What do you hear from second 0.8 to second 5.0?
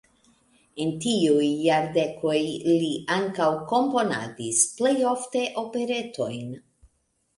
En tiuj jardekoj li ankaŭ komponadis, plej